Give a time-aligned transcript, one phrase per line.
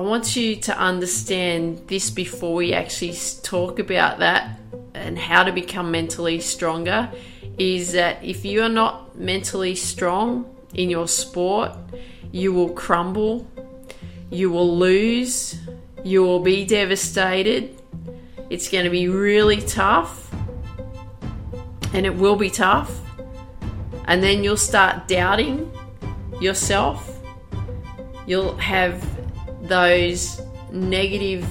[0.00, 3.12] I want you to understand this before we actually
[3.42, 4.58] talk about that
[4.94, 7.10] and how to become mentally stronger
[7.58, 11.72] is that if you are not mentally strong in your sport,
[12.32, 13.46] you will crumble,
[14.30, 15.60] you will lose,
[16.02, 17.78] you will be devastated.
[18.48, 20.32] It's going to be really tough,
[21.92, 22.98] and it will be tough.
[24.06, 25.70] And then you'll start doubting
[26.40, 27.20] yourself.
[28.26, 29.19] You'll have
[29.70, 31.48] those negative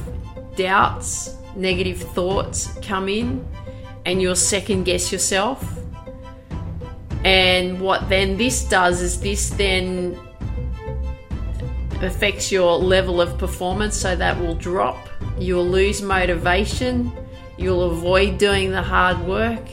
[0.55, 3.43] doubts, negative thoughts come in,
[4.05, 5.79] and you'll second guess yourself.
[7.23, 10.17] And what then this does is this then
[12.01, 15.09] affects your level of performance, so that will drop.
[15.37, 17.11] You'll lose motivation.
[17.57, 19.63] You'll avoid doing the hard work.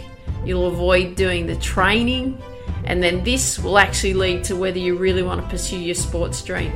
[0.45, 2.41] You'll avoid doing the training.
[2.85, 6.43] And then this will actually lead to whether you really want to pursue your sports
[6.43, 6.73] dream.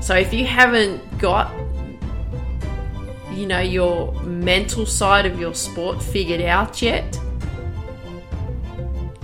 [0.00, 1.52] So if you haven't got
[3.32, 7.18] you know your mental side of your sport figured out yet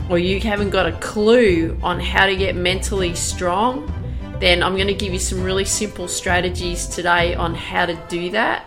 [0.09, 3.92] or you haven't got a clue on how to get mentally strong
[4.39, 8.31] then I'm going to give you some really simple strategies today on how to do
[8.31, 8.67] that.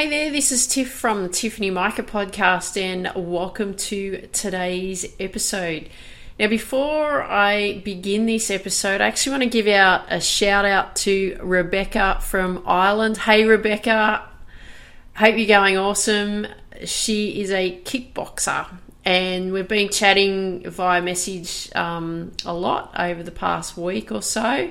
[0.00, 5.90] Hey there, this is Tiff from the Tiffany Micah podcast, and welcome to today's episode.
[6.38, 10.96] Now, before I begin this episode, I actually want to give out a shout out
[11.04, 13.18] to Rebecca from Ireland.
[13.18, 14.26] Hey, Rebecca,
[15.16, 16.46] hope you're going awesome.
[16.86, 18.68] She is a kickboxer,
[19.04, 24.70] and we've been chatting via message um, a lot over the past week or so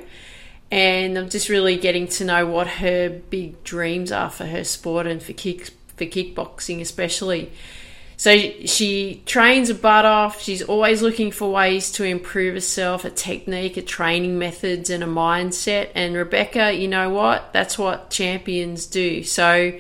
[0.72, 5.08] and I'm just really getting to know what her big dreams are for her sport
[5.08, 7.52] and for kick for kickboxing especially.
[8.16, 10.42] So she trains a butt off.
[10.42, 15.08] She's always looking for ways to improve herself, a technique, a training methods, and a
[15.08, 15.92] mindset.
[15.96, 17.54] And Rebecca, you know what?
[17.54, 19.24] That's what champions do.
[19.24, 19.72] So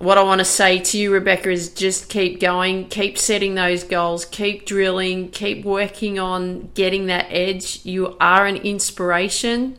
[0.00, 3.84] what I want to say to you, Rebecca, is just keep going, keep setting those
[3.84, 7.84] goals, keep drilling, keep working on getting that edge.
[7.84, 9.76] You are an inspiration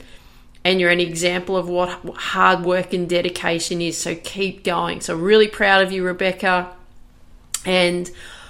[0.64, 3.98] and you're an example of what hard work and dedication is.
[3.98, 5.02] So keep going.
[5.02, 6.72] So, really proud of you, Rebecca.
[7.66, 8.08] And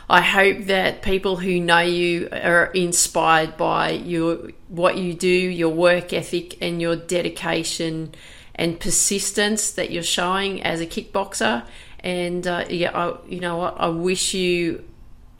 [0.09, 5.69] I hope that people who know you are inspired by your what you do, your
[5.69, 8.13] work ethic, and your dedication
[8.55, 11.63] and persistence that you're showing as a kickboxer.
[11.99, 13.75] And uh, yeah, I, you know what?
[13.79, 14.83] I wish you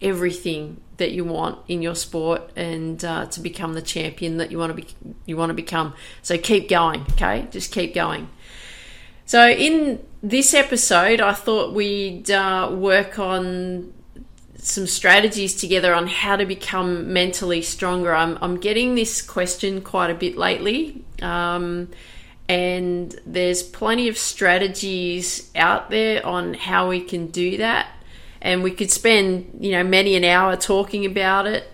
[0.02, 4.58] everything that you want in your sport and uh, to become the champion that you
[4.58, 4.88] want to be
[5.26, 5.94] you want to become.
[6.22, 7.48] So keep going, okay?
[7.52, 8.30] Just keep going.
[9.26, 13.94] So in this episode, I thought we'd uh, work on
[14.58, 18.14] some strategies together on how to become mentally stronger.
[18.14, 21.04] I'm, I'm getting this question quite a bit lately.
[21.22, 21.90] Um,
[22.52, 27.88] and there's plenty of strategies out there on how we can do that.
[28.42, 31.72] And we could spend you know many an hour talking about it.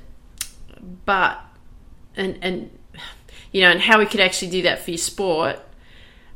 [1.04, 1.42] But
[2.16, 2.70] and and
[3.52, 5.60] you know and how we could actually do that for your sport.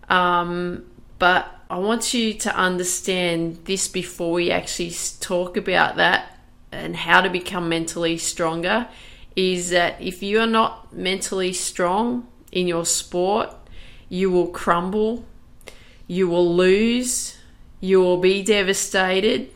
[0.09, 0.87] Um,
[1.19, 6.39] but I want you to understand this before we actually talk about that
[6.71, 8.87] and how to become mentally stronger
[9.35, 13.55] is that if you are not mentally strong in your sport
[14.11, 15.25] you will crumble,
[16.05, 17.37] you will lose,
[17.79, 19.49] you will be devastated.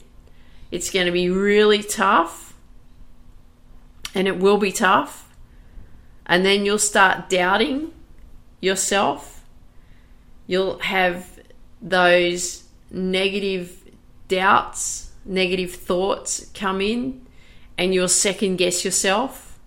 [0.71, 2.53] It's going to be really tough,
[4.15, 5.35] And it will be tough.
[6.25, 7.91] And then you'll start doubting
[8.61, 9.45] yourself.
[10.47, 11.37] You'll have
[11.81, 13.83] those negative
[14.29, 17.27] doubts, negative thoughts come in,
[17.77, 19.59] and you'll second guess yourself.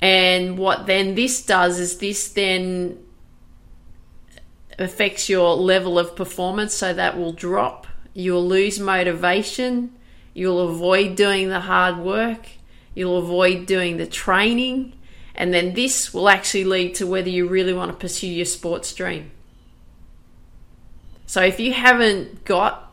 [0.00, 3.04] And what then this does is this then
[4.80, 7.86] affects your level of performance, so that will drop.
[8.14, 9.94] You'll lose motivation.
[10.34, 12.48] You'll avoid doing the hard work.
[12.94, 14.94] You'll avoid doing the training.
[15.34, 18.92] And then this will actually lead to whether you really want to pursue your sports
[18.94, 19.30] dream.
[21.26, 22.92] So if you haven't got,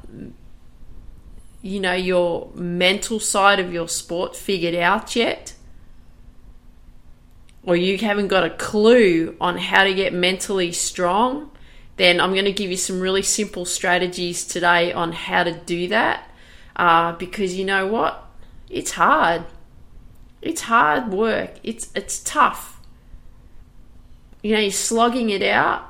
[1.62, 5.56] you know, your mental side of your sport figured out yet,
[7.63, 11.51] or you haven't got a clue on how to get mentally strong,
[11.98, 15.88] then I'm going to give you some really simple strategies today on how to do
[15.90, 16.30] that.
[16.76, 18.24] Uh, because you know what?
[18.70, 19.46] It's hard.
[20.42, 21.56] It's hard work.
[21.64, 22.80] It's it's tough.
[24.44, 25.86] You know, you're slogging it out.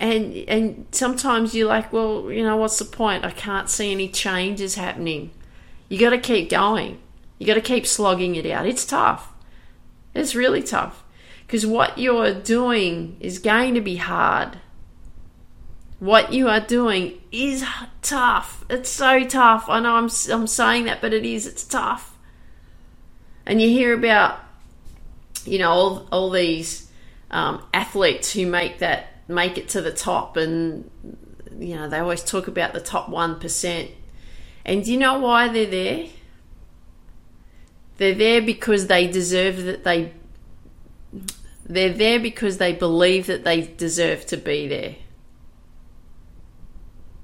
[0.00, 3.24] And and sometimes you're like, well, you know, what's the point?
[3.24, 5.30] I can't see any changes happening.
[5.90, 6.98] You got to keep going.
[7.38, 8.66] You got to keep slogging it out.
[8.66, 9.32] It's tough.
[10.14, 11.01] It's really tough.
[11.46, 14.58] Because what you're doing is going to be hard.
[15.98, 17.64] What you are doing is
[18.00, 18.64] tough.
[18.68, 19.68] It's so tough.
[19.68, 21.46] I know I'm, I'm saying that, but it is.
[21.46, 22.16] It's tough.
[23.46, 24.40] And you hear about,
[25.44, 26.90] you know, all, all these
[27.30, 30.90] um, athletes who make that make it to the top, and
[31.58, 33.90] you know they always talk about the top one percent.
[34.64, 36.06] And do you know why they're there?
[37.96, 40.12] They're there because they deserve that they
[41.64, 44.96] they're there because they believe that they deserve to be there.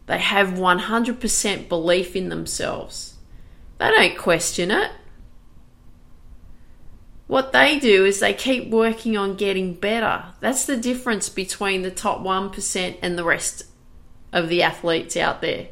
[0.06, 3.16] They have 100% belief in themselves.
[3.78, 4.90] They don't question it.
[7.26, 10.32] What they do is they keep working on getting better.
[10.40, 13.64] That's the difference between the top 1% and the rest
[14.32, 15.68] of the athletes out there.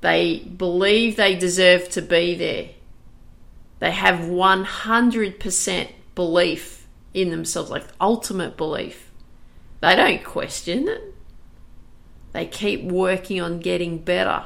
[0.00, 2.70] They believe they deserve to be there.
[3.80, 9.10] They have 100% belief in themselves, like ultimate belief.
[9.80, 11.14] They don't question it.
[12.32, 14.44] They keep working on getting better.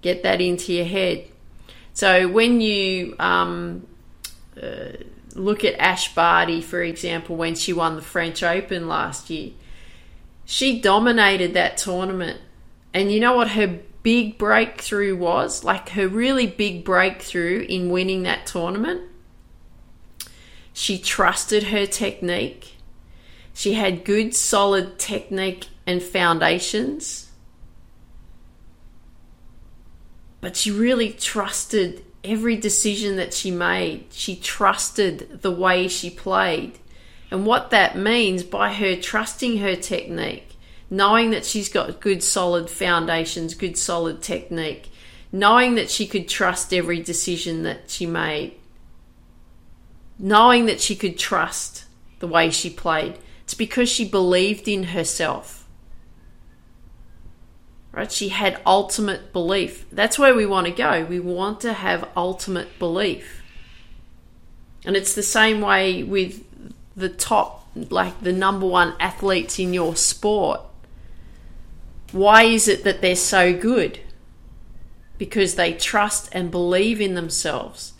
[0.00, 1.26] Get that into your head.
[1.92, 3.86] So when you um,
[4.60, 4.92] uh,
[5.34, 9.50] look at Ash Barty, for example, when she won the French Open last year,
[10.44, 12.40] she dominated that tournament.
[12.92, 15.64] And you know what her big breakthrough was?
[15.64, 19.02] Like her really big breakthrough in winning that tournament?
[20.72, 22.76] She trusted her technique.
[23.52, 27.30] She had good, solid technique and foundations.
[30.40, 34.06] But she really trusted every decision that she made.
[34.10, 36.78] She trusted the way she played.
[37.30, 40.53] And what that means by her trusting her technique
[40.94, 44.90] knowing that she's got good solid foundations, good solid technique,
[45.32, 48.54] knowing that she could trust every decision that she made,
[50.18, 51.84] knowing that she could trust
[52.20, 53.18] the way she played.
[53.42, 55.66] It's because she believed in herself.
[57.90, 58.10] Right?
[58.10, 59.86] She had ultimate belief.
[59.90, 61.04] That's where we want to go.
[61.04, 63.42] We want to have ultimate belief.
[64.84, 66.44] And it's the same way with
[66.96, 70.60] the top, like the number one athletes in your sport
[72.14, 73.98] why is it that they're so good?
[75.18, 77.94] Because they trust and believe in themselves.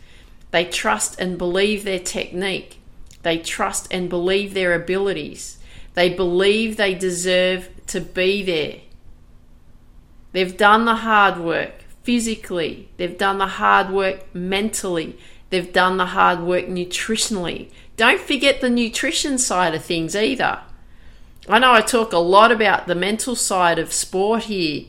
[0.53, 2.79] They trust and believe their technique.
[3.23, 5.59] They trust and believe their abilities.
[5.95, 8.83] They believe they deserve to be there.
[10.31, 15.19] They've done the hard work physically, they've done the hard work mentally,
[15.51, 17.71] they've done the hard work nutritionally.
[17.97, 20.61] Don't forget the nutrition side of things either.
[21.49, 24.87] I know I talk a lot about the mental side of sport here.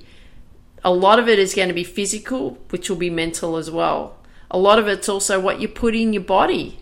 [0.83, 4.17] A lot of it is going to be physical, which will be mental as well.
[4.49, 6.79] A lot of it's also what you put in your body.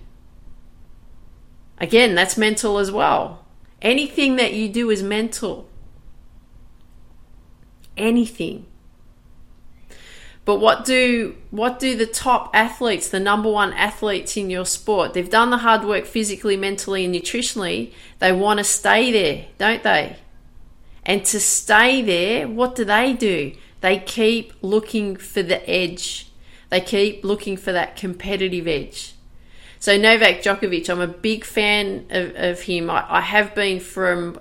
[1.79, 3.45] Again, that's mental as well.
[3.81, 5.67] Anything that you do is mental.
[7.97, 8.65] Anything.
[10.45, 15.13] But what do what do the top athletes, the number one athletes in your sport?
[15.13, 17.93] They've done the hard work physically, mentally, and nutritionally.
[18.19, 20.17] They want to stay there, don't they?
[21.05, 23.53] And to stay there, what do they do?
[23.81, 26.29] They keep looking for the edge.
[26.69, 29.13] They keep looking for that competitive edge.
[29.79, 32.89] So Novak Djokovic, I'm a big fan of, of him.
[32.89, 34.39] I, I have been from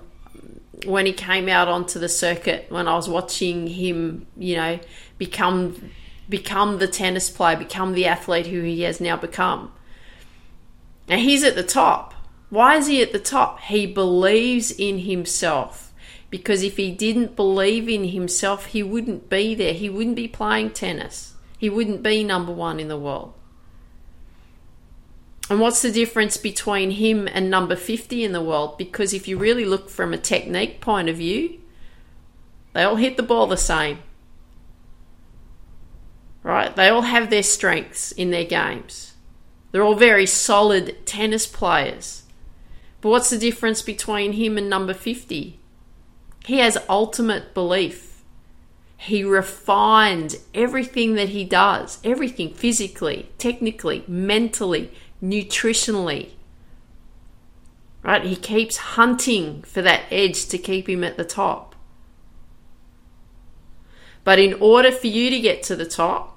[0.85, 4.79] when he came out onto the circuit when I was watching him, you know,
[5.17, 5.91] become
[6.29, 9.71] become the tennis player, become the athlete who he has now become.
[11.07, 12.13] And he's at the top.
[12.49, 13.59] Why is he at the top?
[13.61, 15.91] He believes in himself.
[16.29, 19.73] Because if he didn't believe in himself, he wouldn't be there.
[19.73, 21.35] He wouldn't be playing tennis.
[21.57, 23.33] He wouldn't be number one in the world.
[25.49, 28.77] And what's the difference between him and number 50 in the world?
[28.77, 31.59] Because if you really look from a technique point of view,
[32.73, 33.99] they all hit the ball the same.
[36.43, 36.75] Right?
[36.75, 39.13] They all have their strengths in their games.
[39.71, 42.23] They're all very solid tennis players.
[43.01, 45.59] But what's the difference between him and number 50?
[46.45, 48.23] He has ultimate belief.
[48.97, 56.31] He refined everything that he does, everything physically, technically, mentally, nutritionally.
[58.03, 58.23] Right?
[58.23, 61.75] He keeps hunting for that edge to keep him at the top.
[64.23, 66.32] But in order for you to get to the top,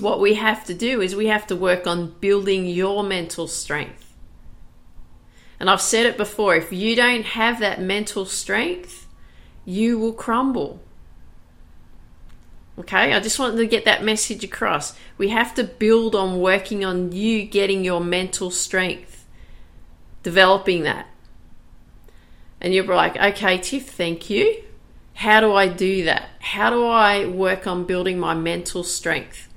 [0.00, 4.14] what we have to do is we have to work on building your mental strength.
[5.58, 9.06] And I've said it before if you don't have that mental strength,
[9.64, 10.80] you will crumble.
[12.78, 14.96] Okay, I just wanted to get that message across.
[15.18, 19.26] We have to build on working on you getting your mental strength,
[20.22, 21.06] developing that.
[22.58, 24.62] And you're like, okay, Tiff, thank you.
[25.12, 26.30] How do I do that?
[26.40, 29.49] How do I work on building my mental strength?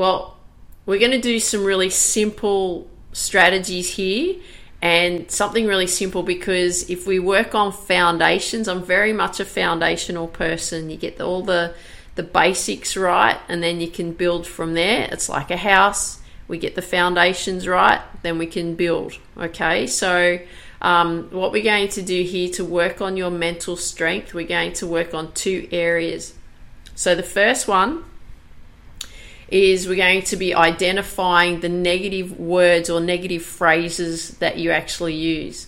[0.00, 0.38] Well,
[0.86, 4.36] we're going to do some really simple strategies here
[4.80, 10.26] and something really simple because if we work on foundations, I'm very much a foundational
[10.26, 10.88] person.
[10.88, 11.74] You get all the
[12.14, 15.06] the basics right, and then you can build from there.
[15.12, 16.18] It's like a house.
[16.48, 19.18] We get the foundations right, then we can build.
[19.36, 20.38] Okay, so
[20.80, 24.72] um, what we're going to do here to work on your mental strength, we're going
[24.80, 26.32] to work on two areas.
[26.94, 28.04] So the first one
[29.50, 35.14] is we're going to be identifying the negative words or negative phrases that you actually
[35.14, 35.66] use.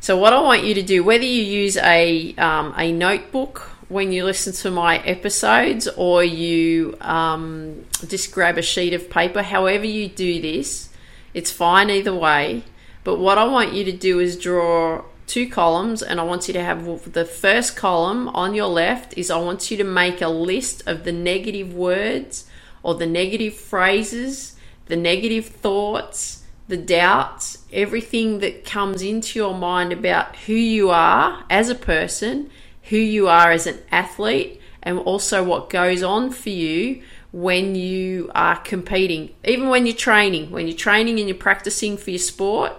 [0.00, 4.12] So what I want you to do, whether you use a um, a notebook when
[4.12, 9.84] you listen to my episodes or you um, just grab a sheet of paper, however
[9.84, 10.90] you do this,
[11.34, 12.62] it's fine either way.
[13.04, 16.54] But what I want you to do is draw two columns, and I want you
[16.54, 20.28] to have the first column on your left is I want you to make a
[20.28, 22.46] list of the negative words
[22.86, 24.54] or the negative phrases,
[24.86, 31.44] the negative thoughts, the doubts, everything that comes into your mind about who you are
[31.50, 32.48] as a person
[32.84, 37.02] who you are as an athlete and also what goes on for you
[37.32, 39.34] when you are competing.
[39.44, 42.72] Even when you're training, when you're training and you're practicing for your sport,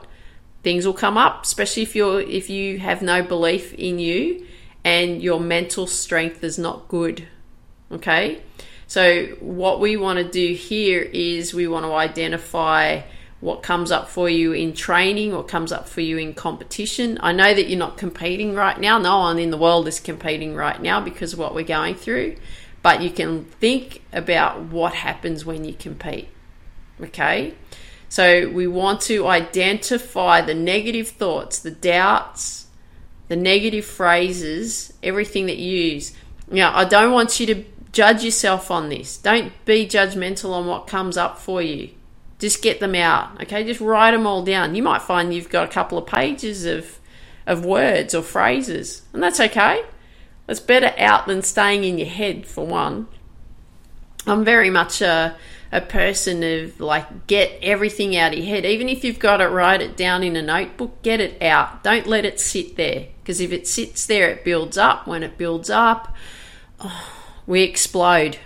[0.63, 4.47] things will come up, especially if you're if you have no belief in you
[4.85, 7.27] and your mental strength is not good.
[7.91, 8.41] Okay?
[8.87, 13.01] So what we want to do here is we want to identify
[13.39, 17.19] what comes up for you in training, what comes up for you in competition.
[17.21, 18.97] I know that you're not competing right now.
[18.97, 22.37] No one in the world is competing right now because of what we're going through.
[22.81, 26.29] But you can think about what happens when you compete.
[27.01, 27.53] Okay?
[28.09, 32.67] So we want to identify the negative thoughts, the doubts,
[33.27, 36.13] the negative phrases, everything that you use.
[36.49, 39.17] Now, I don't want you to judge yourself on this.
[39.17, 41.91] Don't be judgmental on what comes up for you
[42.39, 43.63] just get them out, okay?
[43.63, 44.75] Just write them all down.
[44.75, 46.99] You might find you've got a couple of pages of
[47.45, 49.83] of words or phrases, and that's okay.
[50.49, 53.07] It's better out than staying in your head for one.
[54.25, 55.35] I'm very much a
[55.71, 58.65] a person of like get everything out of your head.
[58.65, 61.83] Even if you've got it, write it down in a notebook, get it out.
[61.83, 65.07] Don't let it sit there because if it sits there, it builds up.
[65.07, 66.15] When it builds up,
[66.79, 67.16] oh,
[67.47, 68.37] we explode.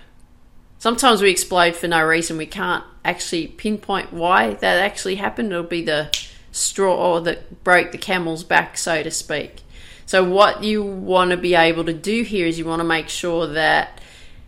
[0.78, 2.38] Sometimes we explode for no reason.
[2.38, 5.52] We can't actually pinpoint why that actually happened.
[5.52, 6.16] It'll be the
[6.52, 9.64] straw that broke the camel's back, so to speak.
[10.06, 13.10] So, what you want to be able to do here is you want to make
[13.10, 14.00] sure that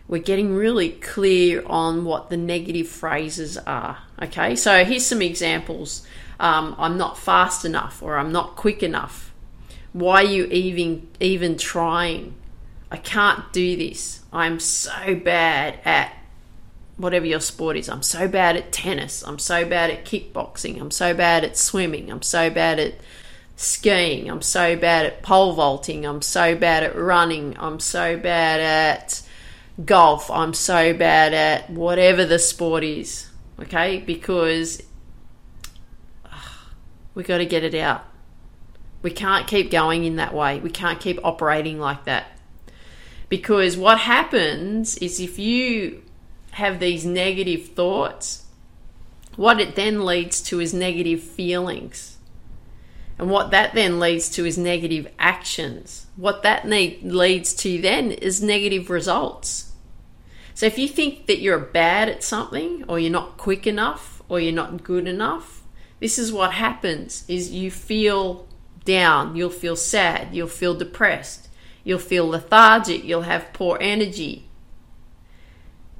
[0.06, 3.98] we're getting really clear on what the negative phrases are.
[4.22, 6.06] Okay, so here's some examples
[6.38, 9.32] um, I'm not fast enough, or I'm not quick enough.
[9.92, 12.34] Why are you even, even trying?
[12.90, 14.20] I can't do this.
[14.34, 16.12] I'm so bad at
[16.96, 17.88] whatever your sport is.
[17.88, 19.22] I'm so bad at tennis.
[19.22, 20.80] I'm so bad at kickboxing.
[20.80, 22.10] I'm so bad at swimming.
[22.10, 22.94] I'm so bad at
[23.56, 24.28] skiing.
[24.28, 26.04] I'm so bad at pole vaulting.
[26.04, 27.56] I'm so bad at running.
[27.58, 29.22] I'm so bad at
[29.84, 30.30] golf.
[30.30, 33.28] I'm so bad at whatever the sport is.
[33.60, 34.00] Okay?
[34.00, 34.82] Because
[37.14, 38.04] we got to get it out.
[39.02, 40.58] We can't keep going in that way.
[40.58, 42.33] We can't keep operating like that.
[43.34, 46.04] Because what happens is if you
[46.52, 48.44] have these negative thoughts,
[49.34, 52.18] what it then leads to is negative feelings.
[53.18, 56.06] And what that then leads to is negative actions.
[56.14, 59.72] What that need, leads to then is negative results.
[60.54, 64.38] So if you think that you're bad at something or you're not quick enough or
[64.38, 65.64] you're not good enough,
[65.98, 68.46] this is what happens is you feel
[68.84, 71.43] down, you'll feel sad, you'll feel depressed,
[71.84, 74.48] you'll feel lethargic, you'll have poor energy.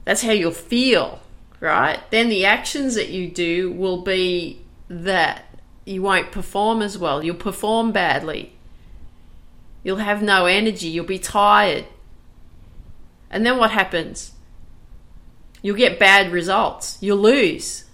[0.04, 1.20] That's how you'll feel,
[1.60, 2.00] right?
[2.10, 5.44] Then the actions that you do will be that
[5.84, 7.22] you won't perform as well.
[7.22, 8.52] You'll perform badly.
[9.82, 10.88] You'll have no energy.
[10.88, 11.84] You'll be tired.
[13.30, 14.32] And then what happens?
[15.62, 16.98] You'll get bad results.
[17.00, 17.84] You'll lose,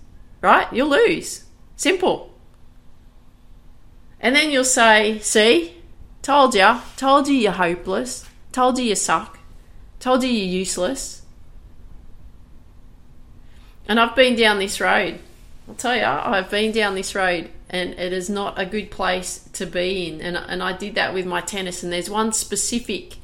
[0.40, 0.72] right?
[0.72, 1.44] You'll lose.
[1.76, 2.32] Simple.
[4.20, 5.79] And then you'll say, See,
[6.22, 9.38] told you, told you you're hopeless, told you you suck,
[9.98, 11.22] told you you're useless.
[13.88, 15.18] And I've been down this road.
[15.68, 19.48] I'll tell you, I've been down this road and it is not a good place
[19.54, 20.20] to be in.
[20.20, 21.82] And, and I did that with my tennis.
[21.82, 23.16] And there's one specific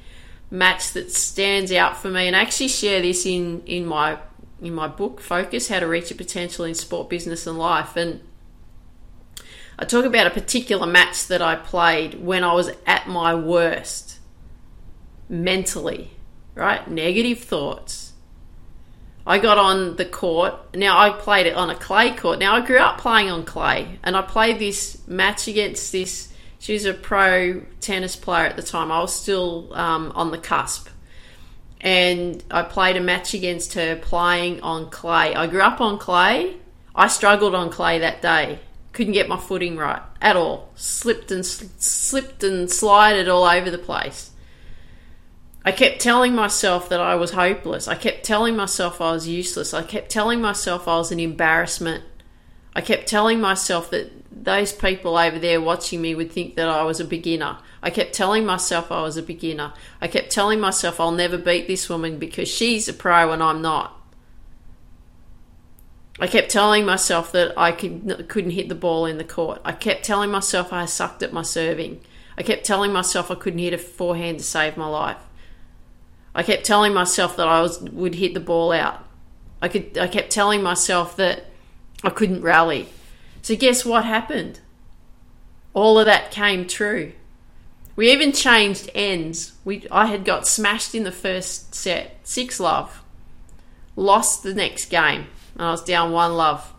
[0.50, 2.26] match that stands out for me.
[2.26, 4.18] And I actually share this in, in my
[4.62, 7.94] in my book, Focus How to Reach Your Potential in Sport, Business, and Life.
[7.96, 8.20] And
[9.78, 14.18] I talk about a particular match that I played when I was at my worst
[15.28, 16.10] mentally,
[16.54, 16.88] right?
[16.88, 18.06] Negative thoughts
[19.26, 20.54] I got on the court.
[20.74, 22.38] Now I played it on a clay court.
[22.38, 26.32] Now I grew up playing on clay, and I played this match against this.
[26.60, 28.92] She was a pro tennis player at the time.
[28.92, 30.88] I was still um, on the cusp,
[31.80, 35.34] and I played a match against her playing on clay.
[35.34, 36.56] I grew up on clay.
[36.94, 38.60] I struggled on clay that day.
[38.96, 40.70] Couldn't get my footing right at all.
[40.74, 44.30] Slipped and slipped and slided all over the place.
[45.66, 47.88] I kept telling myself that I was hopeless.
[47.88, 49.74] I kept telling myself I was useless.
[49.74, 52.04] I kept telling myself I was an embarrassment.
[52.74, 56.82] I kept telling myself that those people over there watching me would think that I
[56.84, 57.58] was a beginner.
[57.82, 59.74] I kept telling myself I was a beginner.
[60.00, 63.60] I kept telling myself I'll never beat this woman because she's a pro and I'm
[63.60, 63.95] not.
[66.18, 69.60] I kept telling myself that I could, couldn't hit the ball in the court.
[69.64, 72.00] I kept telling myself I sucked at my serving.
[72.38, 75.18] I kept telling myself I couldn't hit a forehand to save my life.
[76.34, 79.04] I kept telling myself that I was would hit the ball out.
[79.62, 81.46] I could I kept telling myself that
[82.04, 82.88] I couldn't rally.
[83.40, 84.60] So guess what happened?
[85.72, 87.12] All of that came true.
[87.96, 89.54] We even changed ends.
[89.64, 93.02] We I had got smashed in the first set, six love.
[93.98, 96.72] Lost the next game, I was down one love.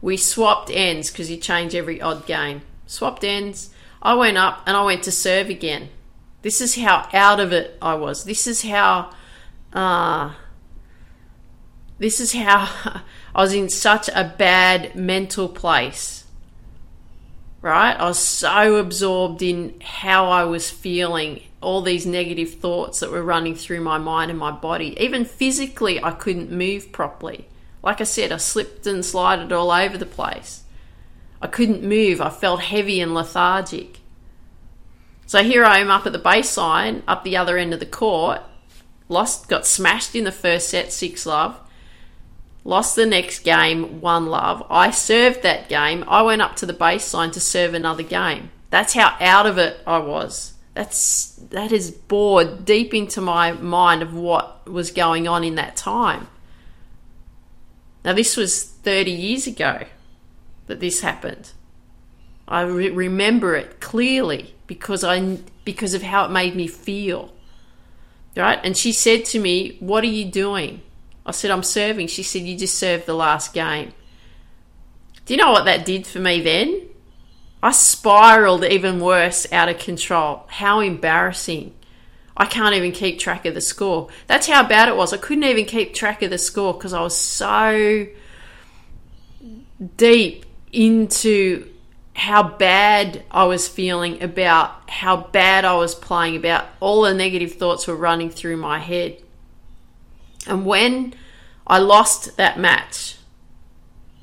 [0.00, 2.62] We swapped ends because you change every odd game.
[2.86, 3.70] Swapped ends.
[4.02, 5.88] I went up and I went to serve again.
[6.42, 8.24] This is how out of it I was.
[8.24, 9.10] This is how,
[9.72, 10.34] uh,
[11.98, 12.68] this is how
[13.34, 16.24] I was in such a bad mental place.
[17.62, 17.94] Right?
[17.94, 23.22] I was so absorbed in how I was feeling, all these negative thoughts that were
[23.22, 24.96] running through my mind and my body.
[25.00, 27.48] Even physically, I couldn't move properly.
[27.82, 30.62] Like I said, I slipped and slided all over the place.
[31.42, 32.20] I couldn't move.
[32.20, 33.98] I felt heavy and lethargic.
[35.26, 38.40] So here I am up at the baseline, up the other end of the court.
[39.08, 41.58] Lost, got smashed in the first set, six love.
[42.64, 44.66] Lost the next game, one love.
[44.70, 46.04] I served that game.
[46.08, 48.50] I went up to the baseline to serve another game.
[48.70, 50.53] That's how out of it I was.
[50.74, 55.76] That's that is bored deep into my mind of what was going on in that
[55.76, 56.26] time.
[58.04, 59.84] Now this was 30 years ago
[60.66, 61.52] that this happened.
[62.46, 67.32] I re- remember it clearly because I because of how it made me feel.
[68.36, 68.58] Right?
[68.64, 70.82] And she said to me, "What are you doing?"
[71.24, 73.92] I said, "I'm serving." She said, "You just served the last game."
[75.24, 76.82] Do you know what that did for me then?
[77.64, 80.44] I spiraled even worse out of control.
[80.48, 81.74] How embarrassing.
[82.36, 84.10] I can't even keep track of the score.
[84.26, 85.14] That's how bad it was.
[85.14, 88.06] I couldn't even keep track of the score because I was so
[89.96, 91.70] deep into
[92.14, 97.54] how bad I was feeling about how bad I was playing, about all the negative
[97.54, 99.22] thoughts were running through my head.
[100.46, 101.14] And when
[101.66, 103.16] I lost that match,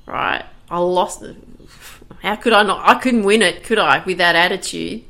[0.05, 0.45] right?
[0.69, 1.23] I lost.
[2.21, 2.87] How could I not?
[2.87, 5.03] I couldn't win it, could I, with that attitude?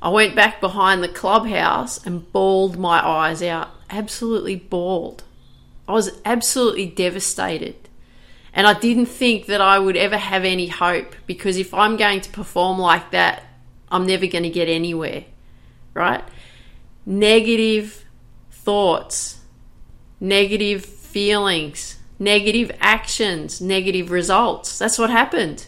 [0.00, 3.70] I went back behind the clubhouse and bawled my eyes out.
[3.88, 5.22] Absolutely bawled.
[5.86, 7.76] I was absolutely devastated.
[8.52, 12.20] And I didn't think that I would ever have any hope because if I'm going
[12.20, 13.44] to perform like that,
[13.90, 15.24] I'm never going to get anywhere,
[15.94, 16.24] right?
[17.06, 18.04] Negative
[18.50, 19.40] thoughts,
[20.20, 24.78] negative feelings, negative actions, negative results.
[24.78, 25.66] That's what happened.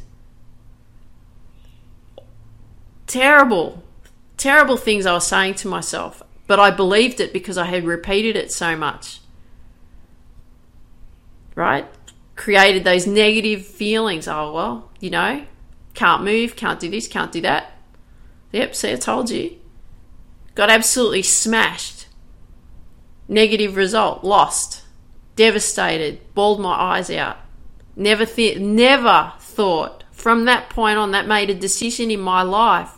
[3.06, 3.82] Terrible,
[4.36, 8.36] terrible things I was saying to myself, but I believed it because I had repeated
[8.36, 9.20] it so much.
[11.54, 11.86] Right?
[12.36, 14.26] Created those negative feelings.
[14.26, 15.44] Oh, well, you know,
[15.94, 17.72] can't move, can't do this, can't do that.
[18.52, 19.56] Yep, see, I told you.
[20.54, 22.06] Got absolutely smashed.
[23.28, 24.82] Negative result, lost,
[25.36, 27.38] devastated, bawled my eyes out.
[27.96, 32.93] Never, th- never thought from that point on that made a decision in my life.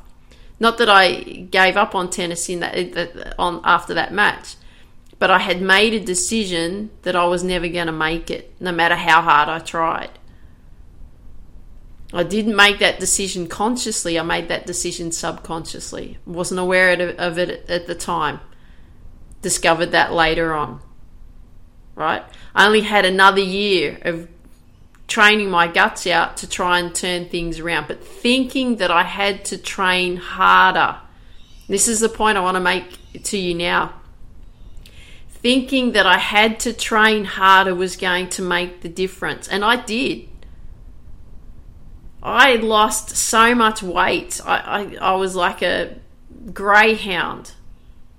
[0.58, 4.56] Not that I gave up on tennis in eh, that on after that match,
[5.18, 8.72] but I had made a decision that I was never going to make it, no
[8.72, 10.10] matter how hard I tried.
[12.12, 14.18] I didn't make that decision consciously.
[14.18, 16.18] I made that decision subconsciously.
[16.24, 18.40] Wasn't aware of it at the time.
[19.42, 20.80] Discovered that later on.
[21.94, 22.22] Right?
[22.54, 24.28] I only had another year of
[25.08, 29.44] training my guts out to try and turn things around, but thinking that I had
[29.46, 30.96] to train harder.
[31.68, 33.94] This is the point I want to make to you now.
[35.28, 39.76] Thinking that I had to train harder was going to make the difference, and I
[39.76, 40.28] did.
[42.22, 44.40] I lost so much weight.
[44.44, 44.56] I,
[45.00, 45.96] I, I was like a
[46.52, 47.52] greyhound.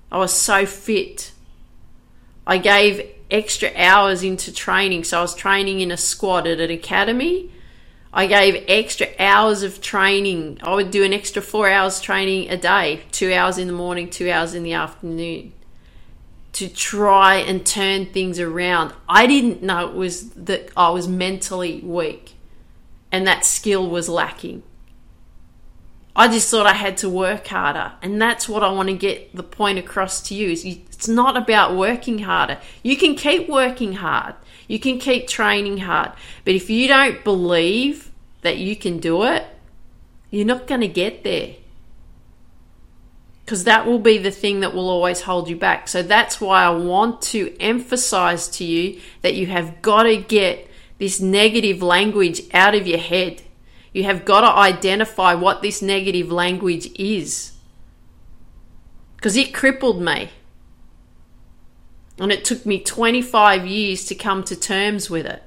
[0.09, 1.33] I was so fit.
[2.45, 5.03] I gave extra hours into training.
[5.03, 7.51] So I was training in a squad at an academy.
[8.13, 10.59] I gave extra hours of training.
[10.63, 14.09] I would do an extra four hours training a day, two hours in the morning,
[14.09, 15.53] two hours in the afternoon,
[16.53, 18.93] to try and turn things around.
[19.07, 22.33] I didn't know it was that I was mentally weak
[23.11, 24.63] and that skill was lacking.
[26.17, 27.93] I just thought I had to work harder.
[28.01, 31.37] And that's what I want to get the point across to you is it's not
[31.37, 32.57] about working harder.
[32.81, 34.33] You can keep working hard.
[34.67, 36.11] You can keep training hard.
[36.43, 39.45] But if you don't believe that you can do it,
[40.31, 41.53] you're not going to get there.
[43.45, 45.87] Because that will be the thing that will always hold you back.
[45.87, 50.67] So that's why I want to emphasize to you that you have got to get
[50.97, 53.43] this negative language out of your head.
[53.97, 57.53] You have got to identify what this negative language is.
[59.15, 60.29] Because it crippled me.
[62.19, 65.41] And it took me 25 years to come to terms with it.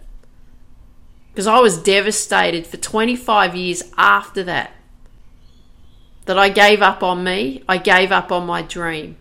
[1.30, 4.72] Because I was devastated for 25 years after that.
[6.24, 9.16] That I gave up on me, I gave up on my dream.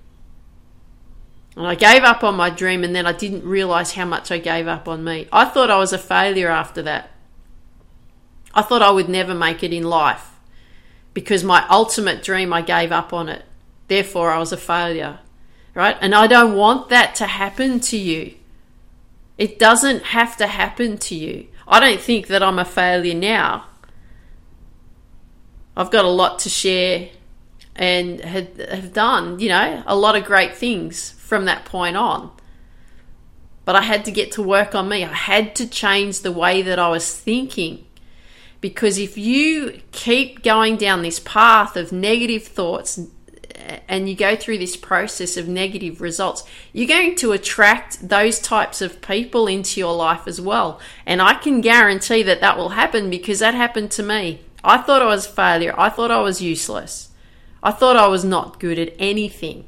[1.55, 4.39] And I gave up on my dream, and then I didn't realize how much I
[4.39, 5.27] gave up on me.
[5.31, 7.11] I thought I was a failure after that.
[8.53, 10.31] I thought I would never make it in life
[11.13, 13.45] because my ultimate dream, I gave up on it.
[13.87, 15.19] Therefore, I was a failure,
[15.73, 15.97] right?
[16.01, 18.35] And I don't want that to happen to you.
[19.37, 21.47] It doesn't have to happen to you.
[21.67, 23.65] I don't think that I'm a failure now.
[25.77, 27.09] I've got a lot to share
[27.75, 32.31] and have, done, you know, a lot of great things from that point on.
[33.63, 35.05] But I had to get to work on me.
[35.05, 37.85] I had to change the way that I was thinking.
[38.61, 42.99] Because if you keep going down this path of negative thoughts
[43.87, 46.43] and you go through this process of negative results,
[46.73, 50.79] you're going to attract those types of people into your life as well.
[51.05, 54.41] And I can guarantee that that will happen because that happened to me.
[54.63, 55.73] I thought I was a failure.
[55.77, 57.09] I thought I was useless.
[57.63, 59.67] I thought I was not good at anything.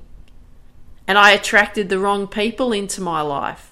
[1.07, 3.70] And I attracted the wrong people into my life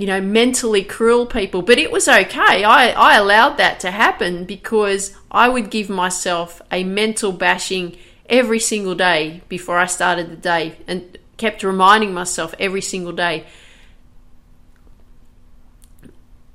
[0.00, 1.60] you know, mentally cruel people.
[1.60, 2.64] But it was okay.
[2.64, 8.60] I, I allowed that to happen because I would give myself a mental bashing every
[8.60, 13.44] single day before I started the day and kept reminding myself every single day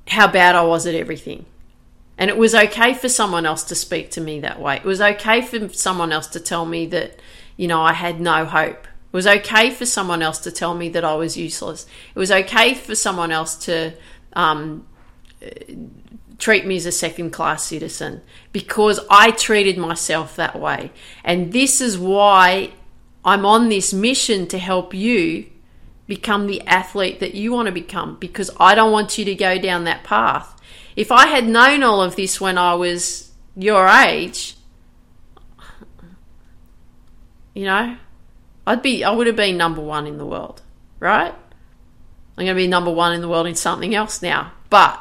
[0.08, 1.46] how bad I was at everything.
[2.18, 4.78] And it was okay for someone else to speak to me that way.
[4.78, 7.20] It was okay for someone else to tell me that,
[7.56, 8.88] you know, I had no hope.
[9.16, 11.86] It was okay for someone else to tell me that I was useless.
[12.14, 13.94] It was okay for someone else to
[14.34, 14.86] um,
[16.36, 18.20] treat me as a second class citizen
[18.52, 20.92] because I treated myself that way.
[21.24, 22.74] And this is why
[23.24, 25.46] I'm on this mission to help you
[26.06, 29.58] become the athlete that you want to become because I don't want you to go
[29.58, 30.60] down that path.
[30.94, 34.56] If I had known all of this when I was your age,
[37.54, 37.96] you know,
[38.66, 40.62] I'd be I would have been number one in the world,
[40.98, 41.34] right?
[42.38, 45.00] I'm going to be number one in the world in something else now, but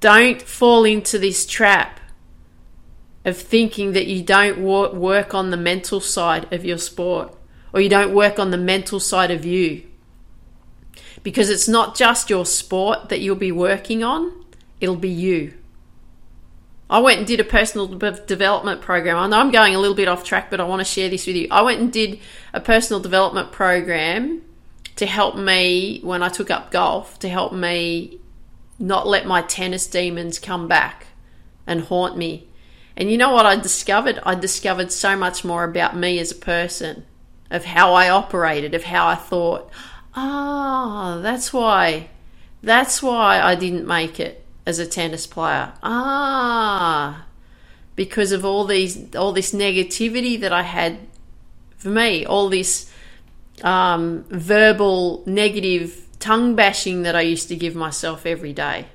[0.00, 2.00] don't fall into this trap
[3.24, 7.34] of thinking that you don't work on the mental side of your sport
[7.72, 9.84] or you don't work on the mental side of you.
[11.22, 14.44] Because it's not just your sport that you'll be working on,
[14.80, 15.54] it'll be you.
[16.90, 19.16] I went and did a personal development program.
[19.16, 21.24] I know I'm going a little bit off track, but I want to share this
[21.24, 21.46] with you.
[21.48, 22.18] I went and did
[22.52, 24.42] a personal development program
[24.96, 28.18] to help me when I took up golf, to help me
[28.80, 31.06] not let my tennis demons come back
[31.64, 32.48] and haunt me.
[32.96, 34.18] And you know what I discovered?
[34.26, 37.06] I discovered so much more about me as a person,
[37.52, 39.70] of how I operated, of how I thought.
[40.16, 42.08] Ah, oh, that's why.
[42.64, 45.72] That's why I didn't make it as a tennis player.
[45.82, 47.26] Ah,
[47.96, 50.98] because of all these all this negativity that I had
[51.76, 52.90] for me, all this
[53.62, 58.86] um, verbal negative tongue bashing that I used to give myself every day.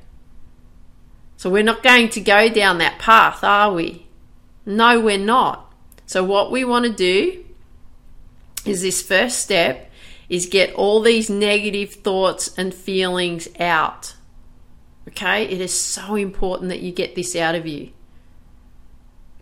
[1.37, 4.07] So we're not going to go down that path, are we?
[4.65, 5.71] No, we're not.
[6.05, 7.43] So what we want to do
[8.65, 9.91] is this first step
[10.29, 14.15] is get all these negative thoughts and feelings out.
[15.09, 15.43] Okay?
[15.43, 17.91] It is so important that you get this out of you.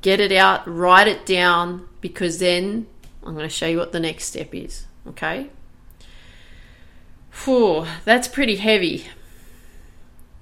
[0.01, 2.87] Get it out, write it down because then
[3.23, 4.85] I'm going to show you what the next step is.
[5.07, 5.49] Okay?
[7.43, 9.05] Whew, that's pretty heavy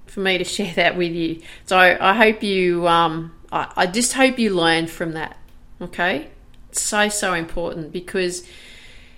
[0.07, 1.41] for me to share that with you.
[1.65, 5.37] So I hope you, um, I, I just hope you learn from that.
[5.79, 6.29] Okay?
[6.69, 8.47] It's so, so important because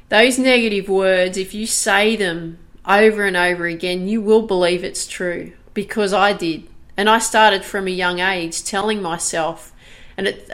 [0.09, 5.07] those negative words, if you say them over and over again, you will believe it's
[5.07, 6.67] true because I did.
[6.95, 9.73] And I started from a young age telling myself,
[10.17, 10.49] and it,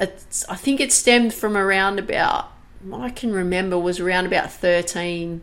[0.47, 2.51] I think it stemmed from around about,
[2.93, 5.41] I can remember was around about 13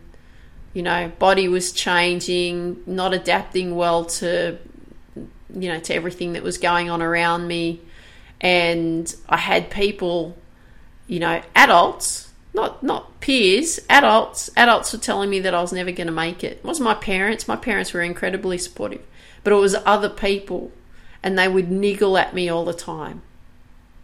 [0.77, 4.59] you know, body was changing, not adapting well to,
[5.15, 7.81] you know, to everything that was going on around me.
[8.39, 10.37] And I had people,
[11.07, 15.91] you know, adults, not not peers, adults, adults were telling me that I was never
[15.91, 16.57] going to make it.
[16.57, 17.47] It was my parents.
[17.47, 19.01] My parents were incredibly supportive,
[19.47, 20.73] but it was other people,
[21.23, 23.21] and they would niggle at me all the time.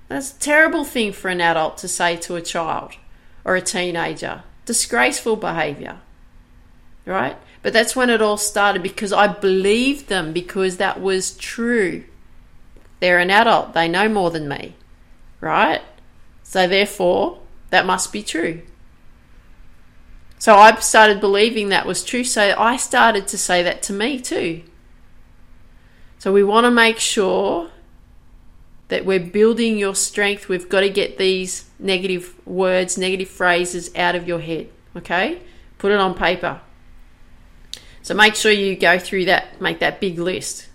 [0.08, 2.94] That's a terrible thing for an adult to say to a child
[3.44, 4.44] or a teenager.
[4.64, 6.00] Disgraceful behavior
[7.06, 7.38] right?
[7.62, 12.04] But that's when it all started because I believed them because that was true.
[13.00, 14.76] They're an adult, they know more than me,
[15.42, 15.82] right?
[16.44, 18.62] So therefore, that must be true.
[20.40, 24.20] So I started believing that was true, so I started to say that to me
[24.20, 24.64] too.
[26.24, 27.70] So we want to make sure
[28.88, 30.48] that we're building your strength.
[30.48, 35.42] We've got to get these negative words, negative phrases out of your head, okay?
[35.80, 36.62] Put it on paper.
[38.04, 40.70] So make sure you go through that, make that big list.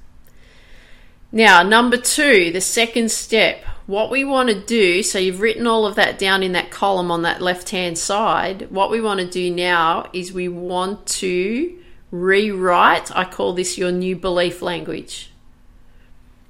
[1.33, 5.87] Now, number two, the second step, what we want to do, so you've written all
[5.87, 8.71] of that down in that column on that left hand side.
[8.71, 13.93] What we want to do now is we want to rewrite, I call this your
[13.93, 15.33] new belief language.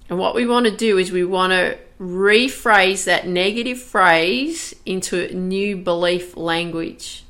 [0.08, 5.34] And what we want to do is we want to rephrase that negative phrase into
[5.34, 7.24] new belief language.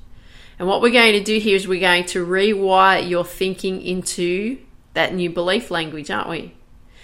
[0.59, 4.59] And what we're going to do here is we're going to rewire your thinking into
[4.95, 6.55] that new belief language, aren't we?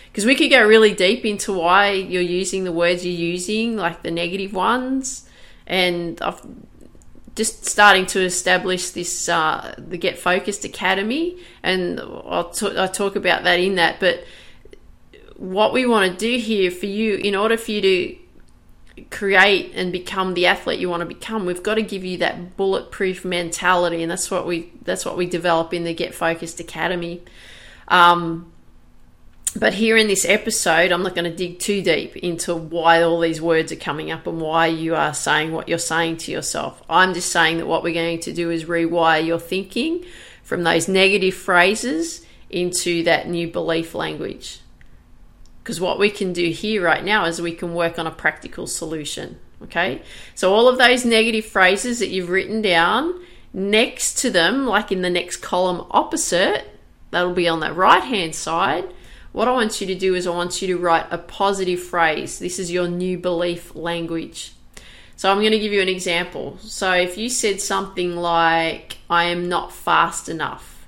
[0.07, 4.03] Because we could go really deep into why you're using the words you're using, like
[4.03, 5.29] the negative ones.
[5.67, 6.41] And I've
[7.35, 11.39] just starting to establish this, uh, the Get Focused Academy.
[11.63, 13.99] And I'll, t- I'll talk about that in that.
[13.99, 14.25] But
[15.37, 18.17] what we want to do here for you, in order for you to
[19.11, 22.57] create and become the athlete you want to become we've got to give you that
[22.57, 27.21] bulletproof mentality and that's what we that's what we develop in the get focused academy.
[27.89, 28.53] Um,
[29.57, 33.21] but here in this episode i'm not going to dig too deep into why all
[33.21, 36.83] these words are coming up and why you are saying what you're saying to yourself.
[36.89, 40.05] I'm just saying that what we're going to do is rewire your thinking
[40.45, 44.61] from those negative phrases into that new belief language
[45.65, 48.67] because what we can do here right now is we can work on a practical
[48.67, 49.39] solution.
[49.63, 50.03] Okay,
[50.35, 53.19] so all of those negative phrases that you've written down
[53.55, 56.69] next to them, like in the next column opposite,
[57.13, 58.85] that'll be on that right hand side.
[59.33, 62.39] What I want you to do is I want you to write a positive phrase.
[62.39, 64.53] This is your new belief language.
[65.17, 66.59] So I'm going to give you an example.
[66.61, 70.87] So if you said something like, I am not fast enough,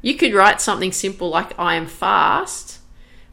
[0.00, 2.75] you could write something simple like, I am fast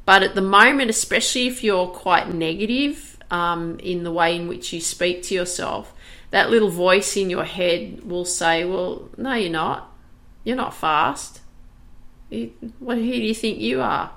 [0.05, 4.73] but at the moment, especially if you're quite negative um, in the way in which
[4.73, 5.93] you speak to yourself,
[6.31, 9.91] that little voice in your head will say, Well, no, you're not.
[10.43, 11.41] You're not fast.
[12.29, 14.11] what, who do you think you are?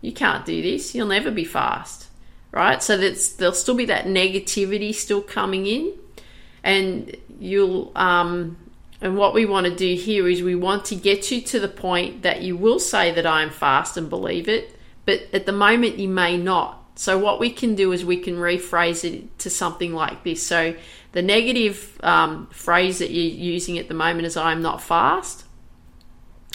[0.00, 0.94] You can't do this.
[0.94, 2.08] You'll never be fast,
[2.52, 2.82] right?
[2.82, 5.94] So that's there'll still be that negativity still coming in,
[6.62, 8.58] and you'll um,
[9.00, 11.68] and what we want to do here is we want to get you to the
[11.68, 15.52] point that you will say that I am fast and believe it, but at the
[15.52, 16.80] moment you may not.
[16.96, 20.46] So what we can do is we can rephrase it to something like this.
[20.46, 20.76] So
[21.12, 25.44] the negative um, phrase that you're using at the moment is "I'm not fast."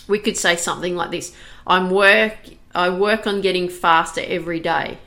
[0.07, 1.35] We could say something like this:
[1.67, 2.37] "I'm work
[2.73, 4.99] I work on getting faster every day,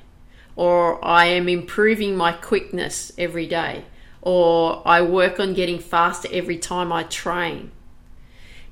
[0.57, 3.85] or I am improving my quickness every day,
[4.20, 7.70] or I work on getting faster every time I train.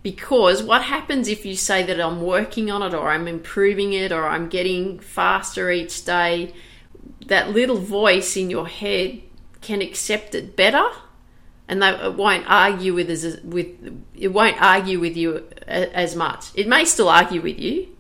[0.03, 4.13] Because what happens if you say that I'm working on it, or I'm improving it,
[4.13, 6.55] or I'm getting faster each day?
[7.27, 9.21] That little voice in your head
[9.61, 10.89] can accept it better
[11.71, 13.69] and they won't argue with us with
[14.15, 16.47] it won't argue with you as much.
[16.57, 17.97] It may still argue with you,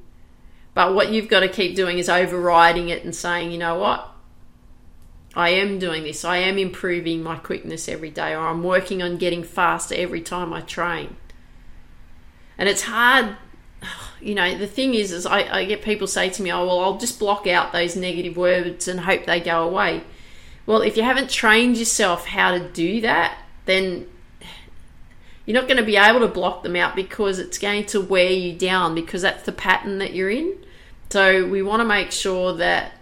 [0.74, 4.08] but what you've got to keep doing is overriding it and saying, you know what?
[5.36, 6.24] I am doing this.
[6.24, 10.52] I am improving my quickness every day, or I'm working on getting faster every time
[10.52, 11.16] I train.
[12.60, 13.36] And it's hard,
[14.20, 14.56] you know.
[14.56, 17.18] The thing is, is I, I get people say to me, "Oh, well, I'll just
[17.18, 20.04] block out those negative words and hope they go away."
[20.66, 24.06] Well, if you haven't trained yourself how to do that, then
[25.46, 28.30] you're not going to be able to block them out because it's going to wear
[28.30, 30.54] you down because that's the pattern that you're in.
[31.08, 32.92] So we want to make sure that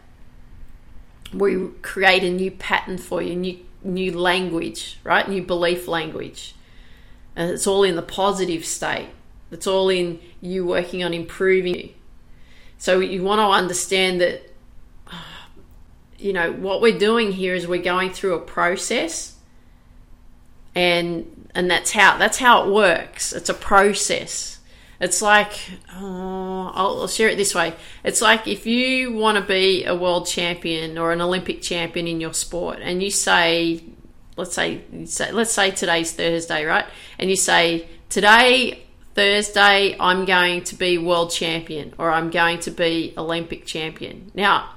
[1.34, 5.28] we create a new pattern for you, new new language, right?
[5.28, 6.54] New belief language.
[7.34, 9.08] And it's all in the positive state.
[9.50, 11.94] It's all in you working on improving.
[12.78, 14.42] So you want to understand that
[16.18, 19.36] you know what we're doing here is we're going through a process
[20.74, 23.32] and and that's how that's how it works.
[23.32, 24.58] It's a process.
[25.00, 25.52] It's like,
[25.94, 27.74] oh, I'll, I'll share it this way.
[28.02, 32.20] It's like if you want to be a world champion or an Olympic champion in
[32.20, 33.84] your sport, and you say,
[34.36, 34.82] let's say,
[35.32, 36.84] let's say today's Thursday, right?
[37.16, 38.82] And you say, today,
[39.18, 44.30] Thursday, I'm going to be world champion or I'm going to be Olympic champion.
[44.32, 44.74] Now,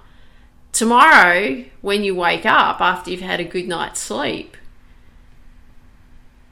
[0.71, 4.57] tomorrow, when you wake up after you've had a good night's sleep,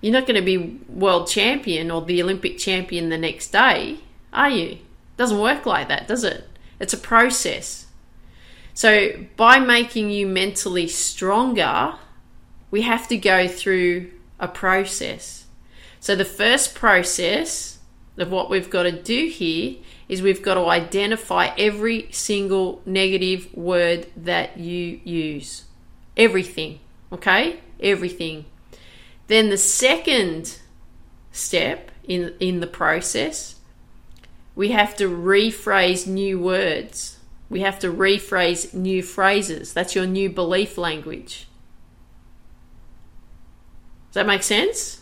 [0.02, 3.98] you're not going to be world champion or the Olympic champion the next day,
[4.32, 4.78] are you?
[5.18, 6.48] Doesn't work like that, does it?
[6.80, 7.88] It's a process.
[8.76, 11.96] So, by making you mentally stronger,
[12.70, 15.48] we have to go through a process.
[16.00, 17.69] So, the first process
[18.20, 19.78] of what we've got to do here
[20.08, 25.64] is we've got to identify every single negative word that you use.
[26.18, 26.80] Everything,
[27.12, 27.62] okay?
[27.80, 28.46] Everything.
[29.28, 30.60] Then the second
[31.32, 33.56] step in, in the process,
[34.56, 37.20] we have to rephrase new words.
[37.50, 39.74] We have to rephrase new phrases.
[39.74, 41.48] That's your new belief language.
[44.10, 44.99] Does that make sense?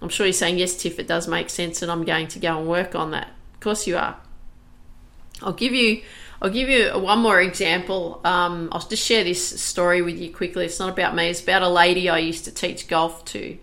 [0.00, 2.58] I'm sure you're saying, yes, Tiff, it does make sense, and I'm going to go
[2.58, 3.28] and work on that.
[3.54, 4.16] Of course you are.
[5.42, 6.02] I'll give you
[6.40, 8.20] I'll give you one more example.
[8.24, 10.66] Um, I'll just share this story with you quickly.
[10.66, 11.28] It's not about me.
[11.28, 13.56] It's about a lady I used to teach golf to.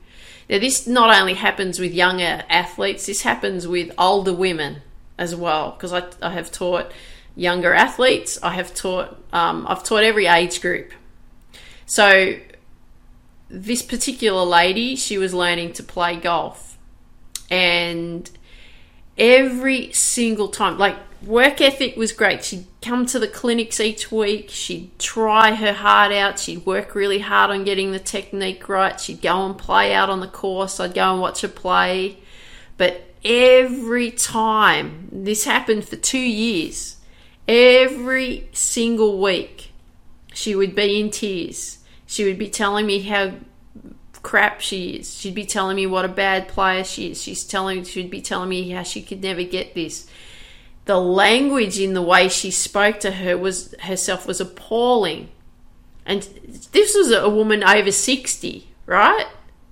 [0.50, 4.82] Now, this not only happens with younger athletes, this happens with older women
[5.18, 6.92] as well, because I, I have taught
[7.36, 10.92] younger athletes, I have taught, um, I've taught every age group.
[11.86, 12.36] So,
[13.54, 16.80] this particular lady, she was learning to play golf,
[17.52, 18.28] and
[19.16, 22.44] every single time, like work ethic was great.
[22.44, 24.50] She'd come to the clinics each week.
[24.50, 26.40] She'd try her heart out.
[26.40, 29.00] She'd work really hard on getting the technique right.
[29.00, 30.80] She'd go and play out on the course.
[30.80, 32.18] I'd go and watch her play.
[32.78, 36.98] But every time, this happened for two years,
[37.48, 39.72] every single week,
[40.34, 41.78] she would be in tears.
[42.14, 43.34] She would be telling me how
[44.22, 45.18] crap she is.
[45.18, 47.22] She'd be telling me what a bad player she is.
[47.22, 50.08] She's telling she'd be telling me how she could never get this
[50.86, 55.30] the language in the way she spoke to her was herself was appalling.
[56.06, 56.24] And
[56.72, 59.28] this was a woman over 60, right?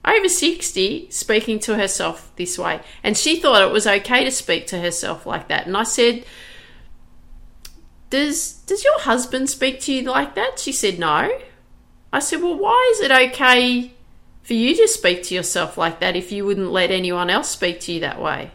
[0.05, 2.79] Over 60 speaking to herself this way.
[3.03, 5.67] And she thought it was okay to speak to herself like that.
[5.67, 6.25] And I said,
[8.09, 11.29] "Does does your husband speak to you like that?" She said, "No."
[12.14, 13.93] I said, "Well, why is it okay
[14.43, 17.80] for you to speak to yourself like that if you wouldn't let anyone else speak
[17.82, 18.51] to you that way?"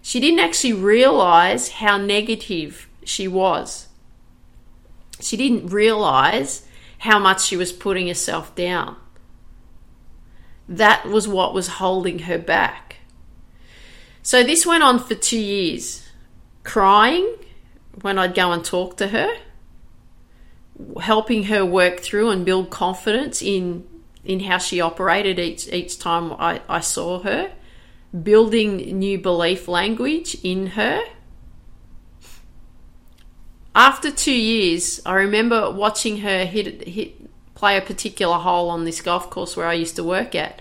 [0.00, 3.88] She didn't actually realize how negative she was.
[5.20, 6.66] She didn't realize
[6.98, 8.96] how much she was putting herself down.
[10.68, 12.96] That was what was holding her back.
[14.22, 16.08] So this went on for two years,
[16.64, 17.36] crying,
[18.00, 19.28] when I'd go and talk to her,
[21.00, 23.86] helping her work through and build confidence in
[24.24, 27.52] in how she operated each each time I, I saw her,
[28.22, 31.02] building new belief language in her.
[33.74, 37.14] After two years, I remember watching her hit hit
[37.54, 40.60] play a particular hole on this golf course where I used to work at.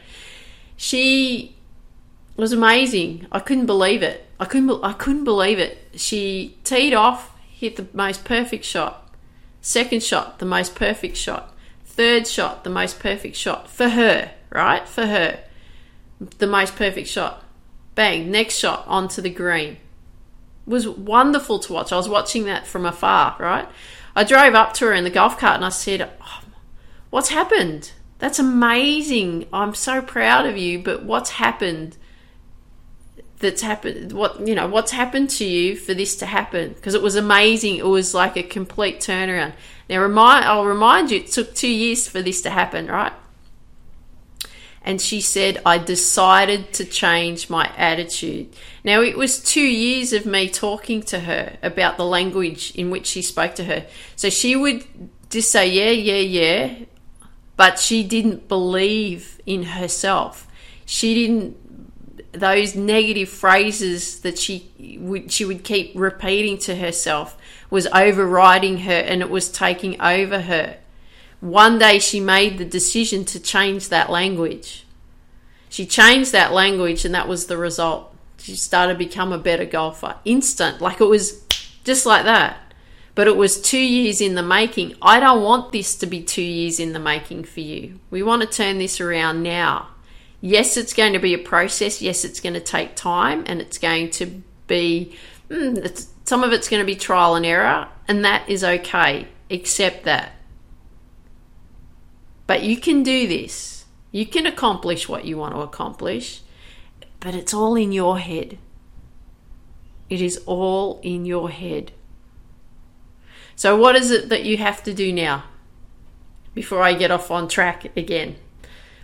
[0.78, 1.56] She
[2.38, 3.28] was amazing.
[3.32, 4.26] I couldn't believe it.
[4.40, 5.78] I couldn't I couldn't believe it.
[5.96, 9.11] She teed off, hit the most perfect shot.
[9.62, 11.56] Second shot, the most perfect shot.
[11.86, 14.88] Third shot, the most perfect shot for her, right?
[14.88, 15.40] For her.
[16.40, 17.44] The most perfect shot.
[17.96, 19.74] Bang, next shot onto the green.
[19.74, 21.92] It was wonderful to watch.
[21.92, 23.68] I was watching that from afar, right?
[24.16, 26.42] I drove up to her in the golf cart and I said, oh,
[27.12, 27.92] What's happened?
[28.20, 29.48] That's amazing.
[29.52, 31.98] I'm so proud of you, but what's happened?
[33.42, 34.14] That's happened.
[34.14, 34.68] What you know?
[34.68, 36.74] What's happened to you for this to happen?
[36.74, 37.76] Because it was amazing.
[37.78, 39.54] It was like a complete turnaround.
[39.90, 43.14] Now, remind I'll remind you, it took two years for this to happen, right?
[44.84, 48.56] and she said, I decided to change my attitude.
[48.84, 53.06] Now, it was two years of me talking to her about the language in which
[53.06, 53.86] she spoke to her.
[54.16, 54.84] So she would
[55.30, 56.86] just say, Yeah, yeah, yeah,
[57.58, 60.48] but she didn't believe in herself.
[60.86, 61.61] She didn't
[62.32, 67.38] those negative phrases that she would she would keep repeating to herself
[67.70, 70.78] was overriding her and it was taking over her.
[71.40, 74.86] One day she made the decision to change that language.
[75.70, 78.16] She changed that language and that was the result.
[78.38, 80.16] She started to become a better golfer.
[80.26, 81.44] Instant, like it was
[81.84, 82.58] just like that.
[83.14, 84.96] But it was two years in the making.
[85.02, 88.00] I don't want this to be two years in the making for you.
[88.10, 89.90] We want to turn this around now.
[90.42, 92.02] Yes, it's going to be a process.
[92.02, 95.16] Yes, it's going to take time and it's going to be,
[95.50, 99.28] mm, some of it's going to be trial and error, and that is okay.
[99.52, 100.34] Accept that.
[102.48, 103.86] But you can do this.
[104.12, 106.42] You can accomplish what you want to accomplish,
[107.20, 108.58] but it's all in your head.
[110.10, 111.94] It is all in your head.
[113.56, 115.46] So, what is it that you have to do now?
[116.54, 118.36] Before I get off on track again.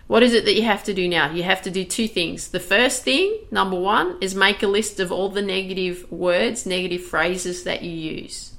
[0.08, 1.30] What is it that you have to do now?
[1.30, 2.48] You have to do two things.
[2.48, 7.04] The first thing, number one, is make a list of all the negative words, negative
[7.04, 8.54] phrases that you use.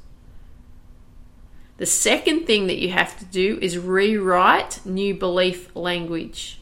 [1.77, 6.61] The second thing that you have to do is rewrite new belief language.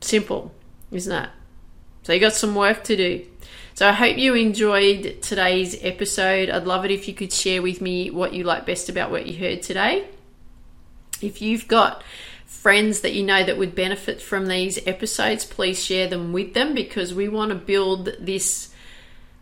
[0.00, 0.54] Simple,
[0.92, 1.30] isn't it?
[2.04, 3.26] So you got some work to do.
[3.74, 6.50] So I hope you enjoyed today's episode.
[6.50, 9.26] I'd love it if you could share with me what you like best about what
[9.26, 10.06] you heard today.
[11.20, 12.02] If you've got
[12.60, 16.74] friends that you know that would benefit from these episodes, please share them with them
[16.74, 18.70] because we want to build this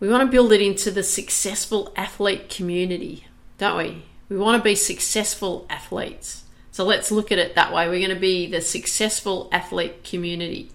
[0.00, 3.26] we want to build it into the successful athlete community,
[3.58, 4.04] don't we?
[4.28, 6.44] We want to be successful athletes.
[6.70, 7.88] So let's look at it that way.
[7.88, 10.70] We're going to be the successful athlete community.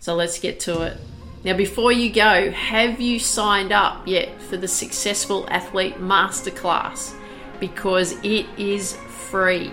[0.00, 0.96] So let's get to it.
[1.44, 7.14] Now, before you go, have you signed up yet for the Successful Athlete Masterclass?
[7.60, 8.94] Because it is
[9.30, 9.70] free.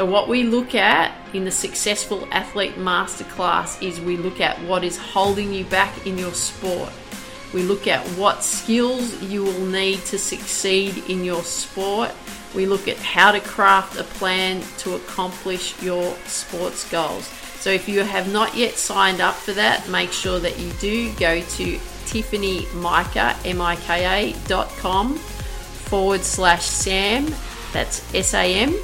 [0.00, 4.82] So, what we look at in the Successful Athlete Masterclass is we look at what
[4.82, 6.90] is holding you back in your sport.
[7.52, 12.12] We look at what skills you will need to succeed in your sport.
[12.54, 17.26] We look at how to craft a plan to accomplish your sports goals.
[17.60, 21.12] So if you have not yet signed up for that, make sure that you do
[21.16, 21.76] go to
[22.08, 27.26] tiffanymika, M-I-K-A dot com forward slash Sam.
[27.74, 28.74] That's S-A-M.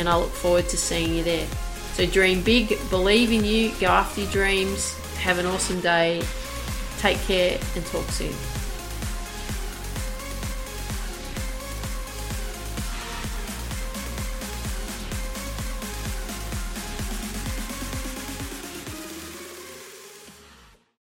[0.00, 1.46] And I look forward to seeing you there.
[1.92, 6.22] So dream big, believe in you, go after your dreams, have an awesome day.
[6.96, 8.32] Take care and talk soon.